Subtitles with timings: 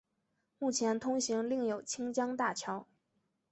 [0.57, 2.87] 目前通行另有清江大桥。